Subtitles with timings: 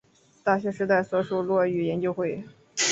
[0.43, 2.43] 大学时代所属落语研究会。